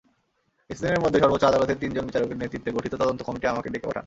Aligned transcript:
কিছুদিনের 0.69 1.01
মধ্যে 1.03 1.19
সর্বোচ্চ 1.19 1.43
আদালতের 1.43 1.79
তিনজন 1.81 2.03
বিচারকের 2.07 2.37
নেতৃত্বে 2.37 2.75
গঠিত 2.77 2.93
তদন্ত 2.95 3.19
কমিটি 3.23 3.45
আমাকে 3.47 3.69
ডেকে 3.69 3.87
পাঠান। 3.87 3.99